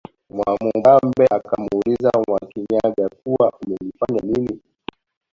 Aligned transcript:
Mwamubambe 0.35 1.23
akamuuliza 1.37 2.11
Mwakinyaga 2.27 3.05
kuwa 3.17 3.47
umenifanya 3.61 4.19
nini 4.29 4.55